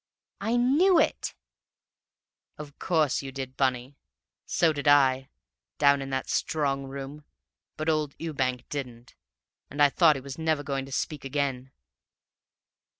[0.41, 1.35] '""I knew it!"
[2.57, 3.97] "Of course you did, Bunny;
[4.47, 5.29] so did I,
[5.77, 7.23] down in that strong room;
[7.77, 9.13] but old Ewbank didn't,
[9.69, 11.71] and I thought he was never going to speak again.